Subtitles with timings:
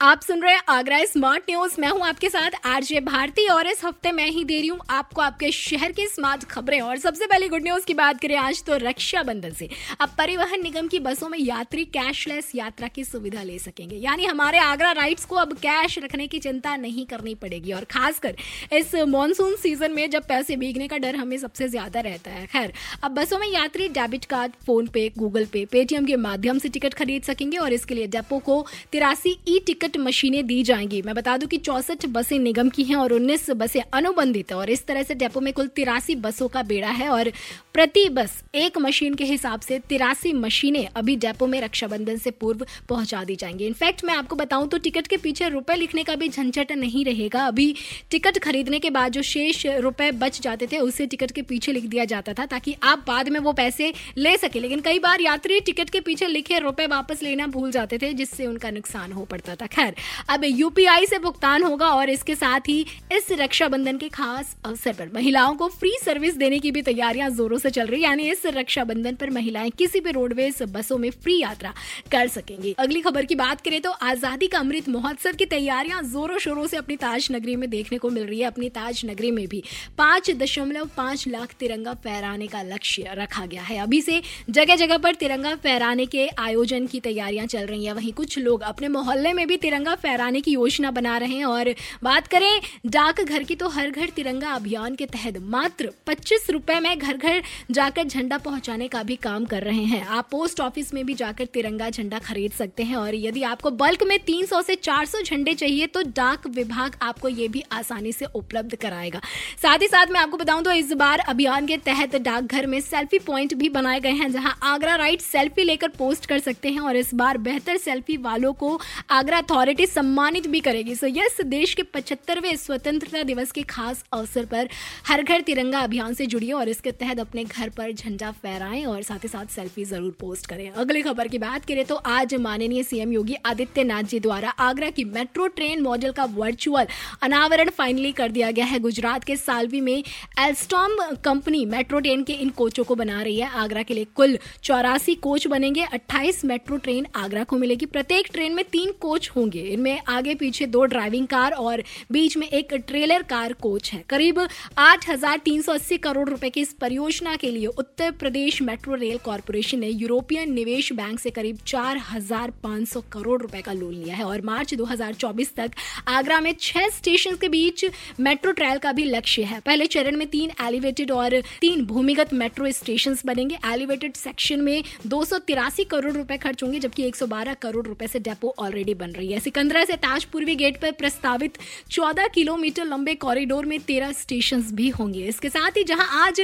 [0.00, 3.84] आप सुन रहे हैं आगरा स्मार्ट न्यूज़ मैं हूँ आपके साथ आरजे भारती और इस
[3.84, 7.48] हफ़्ते मैं ही दे रही हूँ आपको आपके शहर की स्मार्ट खबरें। और सबसे पहले
[7.48, 9.68] गुड न्यूज़ की बात करें आज तो रक्षाबंधन से।
[10.00, 14.58] अब परिवहन निगम की बसों में यात्री कैशलेस यात्रा की सुविधा ले सकेंगे। यानी हमारे
[14.58, 18.36] आगरा राइड्स को अब कैश रखने की चिंता नहीं करनी पड़ेगी। और खासकर
[18.72, 22.72] इस मानसून सीज़न में जब पैसे भीगने का डर हमें सबसे ज़्यादा रहता है। खैर,
[23.02, 24.52] अब बसों में यात्री debit card
[24.86, 28.64] PhonePe Google Pay Paytm के माध्यम से टिकट खरीद सकेंगे और इसके लिए डेपो को
[28.92, 32.82] तिरासी ई टिकट टिकट मशीनें दी जाएँगी। मैं बता दूँ कि चौसठ बसें निगम की
[32.84, 36.48] हैं और उन्नीस बसें अनुबंधित है और इस तरह से डेपो में कुल तिरासी बसों
[36.48, 37.30] का बेड़ा है और
[37.78, 42.64] प्रति बस एक मशीन के हिसाब से तिरासी मशीनें अभी डेपो में रक्षाबंधन से पूर्व
[42.88, 46.28] पहुँचा दी जाएँगी। इनफैक्ट, मैं आपको बताऊँ तो टिकट के पीछे रुपए लिखने का भी
[46.28, 47.74] झंझट नहीं रहेगा। अभी
[48.10, 51.84] टिकट खरीदने के बाद जो शेष रुपए बच जाते थे, उसे टिकट के पीछे लिख
[51.84, 55.60] दिया जाता था ताकि आप बाद में वो पैसे ले सके। लेकिन कई बार यात्री
[55.60, 59.54] टिकट के पीछे लिखे रुपए वापस लेना भूल जाते थे, जिससे उनका नुकसान हो पड़ता
[59.54, 59.94] था। खैर,
[60.28, 62.80] अब यूपीआई से भुगतान होगा और इसके साथ ही
[63.12, 67.58] इस रक्षाबंधन के खास अवसर पर महिलाओं को फ्री सर्विस देने की भी तैयारियाँ जोरों
[67.58, 71.72] से चल रही यानी इस रक्षाबंधन पर महिलाएँ किसी भी रोडवेज़ बसों में फ्री यात्रा
[72.12, 76.38] कर सकेंगी। अगली खबर की बात करें तो आज़ादी का अमृत महोत्सव की तैयारियाँ जोरों
[76.38, 79.46] शोरों से अपनी ताज नगरी में देखने को मिल रही है। अपनी ताज नगरी में
[79.48, 79.62] भी
[79.98, 84.98] पाँच दशमलव पाँच लाख तिरंगा फहराने का लक्ष्य रखा गया है। अभी से जगह जगह
[84.98, 89.32] पर तिरंगा फहराने के आयोजन की तैयारियाँ चल रही है। वहीं कुछ लोग अपने मोहल्ले
[89.32, 93.54] में भी तिरंगा फहराने की योजना बना रहे हैं। और बात करें डाक घर की
[93.54, 98.38] तो हर घर तिरंगा अभियान के तहत मात्र पच्चीस रुपए में घर घर जाकर झंडा
[98.38, 102.18] पहुँचाने का भी काम कर रहे हैं। आप पोस्ट ऑफ़िस में भी जाकर तिरंगा झंडा
[102.18, 106.46] खरीद सकते हैं और यदि आपको बल्क में 300 से 400 झंडे चाहिए तो डाक
[106.48, 109.20] विभाग आपको ये भी आसानी से उपलब्ध कराएगा।
[109.62, 113.18] साथ ही साथ मैं आपको बताऊँ तो इस बार अभियान के तहत डाकघर में सेल्फी
[113.18, 116.96] पॉइंट भी बनाए गए हैं, जहाँ आगरा राइट सेल्फी लेकर पोस्ट कर सकते हैं और
[116.96, 118.78] इस बार बेहतर सेल्फी वालों को
[119.10, 124.44] आगरा अथॉरिटी सम्मानित भी करेगी। सो यस देश के पचहत्तरवें स्वतंत्रता दिवस के खास अवसर
[124.44, 124.68] पर
[125.06, 129.02] हर घर तिरंगा अभियान से जुड़िए और इसके तहत अपने घर पर झंडा फहराएँ और
[129.02, 132.82] साथ ही साथ सेल्फी ज़रूर पोस्ट करें। अगली खबर की बात करें तो आज माननीय
[132.82, 136.86] सीएम योगी आदित्यनाथ जी द्वारा आगरा की मेट्रो ट्रेन मॉडल का वर्चुअल
[137.22, 139.96] अनावरण फाइनली कर दिया गया है। गुजरात के सालवी में
[140.40, 144.38] एल्स्टॉम कंपनी मेट्रो ट्रेन के इन कोचों को बना रही है। आगरा के लिए कुल
[144.62, 149.62] चौरासी कोच बनेंगे। अट्ठाईस मेट्रो ट्रेन आगरा को मिलेगी। प्रत्येक ट्रेन में तीन कोच होंगे।
[149.62, 151.82] इनमें आगे पीछे दो ड्राइविंग कार और
[152.12, 154.46] बीच में एक ट्रेलर कार कोच है। करीब
[154.78, 158.94] आठ हज़ार तीन सौ अस्सी करोड़ रुपए की इस परियोजना के लिए Uttar Pradesh metro
[158.94, 163.72] rail corporation ने यूरोपियन निवेश बैंक से करीब चार हज़ार पाँच सौ करोड़ रुपए का
[163.72, 165.70] लोन लिया है और मार्च 2024 तक
[166.08, 167.84] आगरा में छह स्टेशन के बीच
[168.20, 172.70] मेट्रो ट्रायल का भी लक्ष्य है। पहले चरण में तीन एलिवेटेड और तीन भूमिगत मेट्रो
[172.72, 177.86] स्टेशन बनेंगे। एलिवेटेड सेक्शन में दो सौ तिरासी करोड़ रुपए खर्च होंगे, जबकि 112 करोड़
[177.86, 181.58] रुपए से डेपो ऑलरेडी बन रही है। सिकंदरा से ताजपूर्वी गेट पर प्रस्तावित
[181.90, 186.40] 14 किलोमीटर लंबे कॉरिडोर में 13 स्टेशन भी होंगे। इसके साथ ही जहाँ आज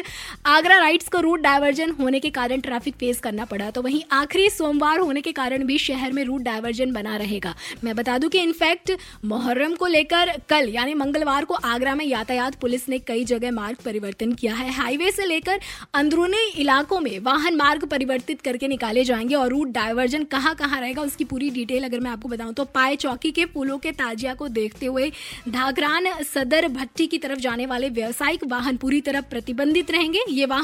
[0.46, 4.48] आगरा राइट्स को रूट डायवर्जन होने के कारण ट्रैफ़िक फेस करना पड़ा तो वहीं आखिरी
[4.50, 7.54] सोमवार होने के कारण भी शहर में रूट डायवर्जन बना रहेगा।
[7.84, 8.92] मैं बता दूँ कि इनफैक्ट
[9.24, 13.76] मोहर्रम को लेकर कल, यानी मंगलवार को आगरा में यातायात पुलिस ने कई जगह मार्ग
[13.84, 15.60] परिवर्तन किया है। हाईवे से लेकर
[15.94, 21.02] अंदरूनी इलाकों में वाहन मार्ग परिवर्तित करके निकाले जाएँगे और रूट डायवर्जन कहाँ कहाँ रहेगा,
[21.02, 24.48] उसकी पूरी डिटेल अगर मैं आपको बताऊँ तो पाए चौकी के पुलों के ताजिया को
[24.50, 25.10] देखते हुए
[25.48, 30.62] ढाकरान सदर भट्टी की तरफ़ जाने वाले व्यवसायिक वाहन पूरी तरह प्रतिबंधित रहेंगे। ये वाहन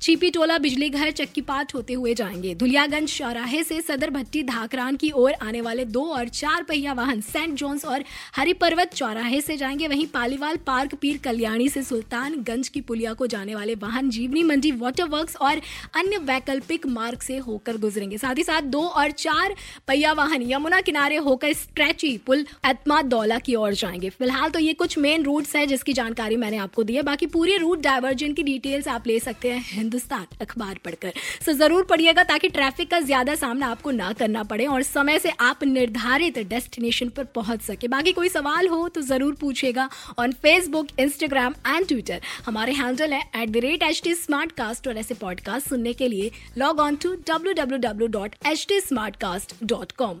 [0.00, 5.10] चीपी टोला बिजली घर चक्कीपाट होते हुए जाएँगे। धुलियागंज चौराहे से सदर भट्टी धाकरान की
[5.10, 8.04] ओर आने वाले दो और चार पहिया वाहन सेंट जोन्स और
[8.36, 13.54] हरिपर्वत चौराहे से जाएँगे। वहीं पालीवाल पार्क पीर कल्याणी से सुल्तानगंज की पुलिया को जाने
[13.54, 15.60] वाले वाहन जीवनी मंडी वाटर वर्क और
[15.96, 19.54] अन्य वैकल्पिक मार्ग से होकर गुजरेंगे। साथ ही साथ दो और चार
[19.88, 24.72] पहिया वाहन यमुना किनारे होकर स्ट्रेची पुल एतमा दौला की ओर जाएँगे। फ़िलहाल तो ये
[24.72, 28.42] कुछ मेन रूट्स है जिसकी जानकारी मैंने आपको दी है। बाकी पूरी रूट डायवर्जन की
[28.42, 31.12] डिटेल्स आप ले सकते हैं हिंदुस्तान, अखबार पढ़कर।
[31.44, 35.30] सो ज़रूर पढ़िएगा ताकि ट्रैफ़िक का ज़्यादा सामना आपको ना करना पड़े और समय से
[35.40, 39.88] आप निर्धारित डेस्टिनेशन पर पहुँच सके। बाकी कोई सवाल हो तो ज़रूर पूछेगा
[40.18, 44.14] on Facebook Instagram and Twitter हमारे हैंडल है at the rate H T
[44.52, 48.66] Smartcast और ऐसे पॉडकास्ट सुनने के लिए log on to W W W dot H
[48.68, 48.80] T
[49.16, 50.20] Smartcast dot com